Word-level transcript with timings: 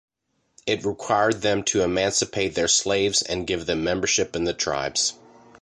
It 0.65 0.83
required 0.83 1.43
them 1.43 1.61
to 1.65 1.83
emancipate 1.83 2.55
their 2.55 2.67
slaves 2.67 3.21
and 3.21 3.45
give 3.45 3.67
them 3.67 3.83
membership 3.83 4.35
in 4.35 4.45
the 4.45 4.53
tribes. 4.55 5.13